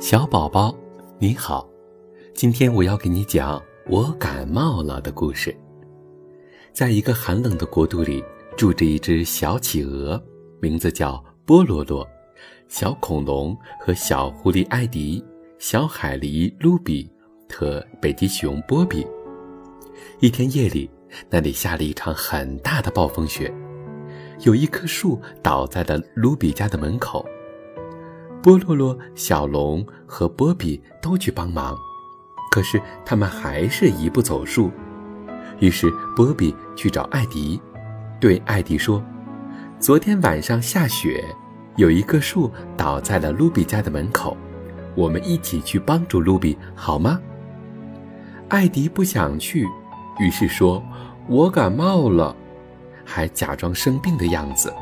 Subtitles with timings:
[0.00, 0.72] 小宝宝，
[1.18, 1.68] 你好，
[2.32, 5.54] 今天我要给你讲我感冒了的故事。
[6.72, 8.24] 在一个寒冷的国度里，
[8.56, 10.22] 住着一只小企鹅，
[10.60, 12.06] 名字叫波罗罗；
[12.68, 15.22] 小恐龙和小狐狸艾迪，
[15.58, 17.10] 小海狸卢比
[17.52, 19.04] 和北极熊波比。
[20.20, 20.88] 一天夜里，
[21.28, 23.52] 那里下了一场很大的暴风雪，
[24.42, 27.26] 有一棵树倒在了卢比家的门口。
[28.42, 31.76] 波洛洛、小龙和波比都去帮忙，
[32.50, 34.70] 可是他们还是一步走数。
[35.58, 37.60] 于是波比去找艾迪，
[38.20, 39.02] 对艾迪说
[39.80, 41.22] ：“昨天晚上下雪，
[41.76, 44.36] 有一棵树倒在了卢比家的门口，
[44.94, 47.20] 我们一起去帮助卢比好吗？”
[48.48, 49.66] 艾迪不想去，
[50.20, 50.82] 于是说
[51.26, 52.34] ：“我感冒了。”
[53.04, 54.72] 还假装生病的样子。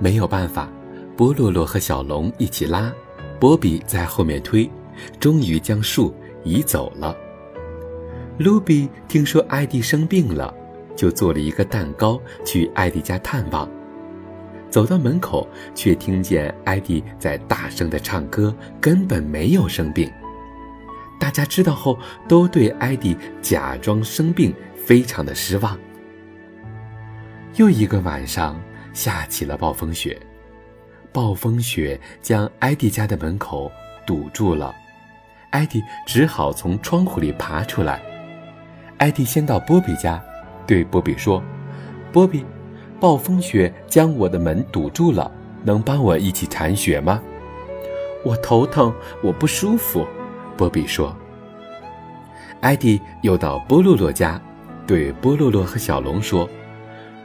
[0.00, 0.68] 没有办法。
[1.18, 2.94] 波洛洛和小龙一起拉，
[3.40, 4.70] 波比在后面推，
[5.18, 7.16] 终于将树移走了。
[8.38, 10.54] 卢比听说艾迪生病了，
[10.94, 13.68] 就做了一个蛋糕去艾迪家探望。
[14.70, 20.08] 走到门口，却听见艾迪在大声的唱歌，根本没有生病。
[21.18, 25.76] 大家知道后，都对艾迪假装生病非常的失望。
[27.56, 28.56] 又一个晚上，
[28.92, 30.16] 下起了暴风雪。
[31.18, 33.68] 暴风雪将艾迪家的门口
[34.06, 34.72] 堵住了，
[35.50, 38.00] 艾迪只好从窗户里爬出来。
[38.98, 40.22] 艾迪先到波比家，
[40.64, 41.42] 对波比说
[42.14, 42.46] ：“波比，
[43.00, 45.28] 暴风雪将我的门堵住了，
[45.64, 47.20] 能帮我一起铲雪吗
[48.22, 50.06] ？”“我头疼，我不舒服。”
[50.56, 51.12] 波比说。
[52.60, 54.40] 艾迪又到波洛洛家，
[54.86, 56.48] 对波洛洛和小龙说：“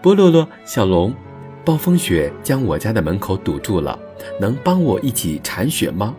[0.00, 1.12] 波洛洛，小龙。”
[1.64, 3.98] 暴风雪将我家的门口堵住了，
[4.40, 6.14] 能帮我一起铲雪吗？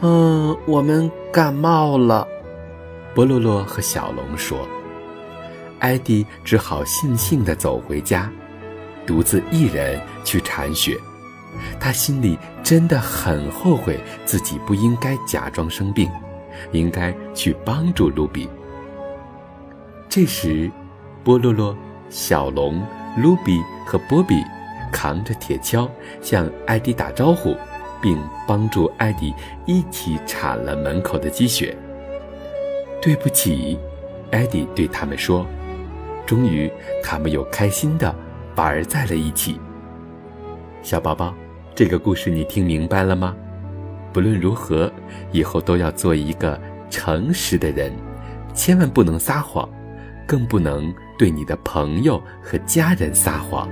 [0.00, 2.26] 嗯，我们感冒了。
[3.14, 4.66] 波洛洛和小龙说。
[5.78, 8.30] 艾迪只好悻悻地走回家，
[9.06, 10.98] 独自一人去铲雪。
[11.78, 16.10] 他心里真的很后悔，自己不应该假装生病，
[16.72, 18.48] 应该去帮助卢比。
[20.08, 20.68] 这时，
[21.22, 21.76] 波洛洛、
[22.10, 22.82] 小龙。
[23.16, 24.44] 卢比和波比
[24.92, 25.88] 扛着铁锹
[26.20, 27.56] 向艾迪打招呼，
[28.00, 29.34] 并帮助艾迪
[29.66, 31.76] 一起铲了门口的积雪。
[33.00, 33.78] 对不起，
[34.30, 35.46] 艾迪对他们说。
[36.26, 36.70] 终于，
[37.02, 38.14] 他们又开心地
[38.54, 39.58] 玩在了一起。
[40.82, 41.34] 小宝宝，
[41.74, 43.34] 这个故事你听明白了吗？
[44.12, 44.92] 不论如何，
[45.32, 46.60] 以后都要做一个
[46.90, 47.92] 诚实的人，
[48.54, 49.68] 千万不能撒谎。
[50.26, 53.68] 更不能对你的朋友和家人撒谎。